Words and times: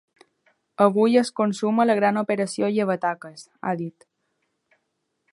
Avui 0.85 1.17
es 1.19 1.29
consuma 1.39 1.85
la 1.89 1.95
gran 1.99 2.17
operació 2.21 2.69
llevataques, 2.77 3.43
ha 3.61 3.75
dit. 3.83 4.07